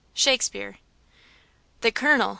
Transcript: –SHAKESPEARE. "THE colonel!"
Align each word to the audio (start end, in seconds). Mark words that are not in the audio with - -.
–SHAKESPEARE. 0.15 0.77
"THE 1.81 1.91
colonel!" 1.91 2.29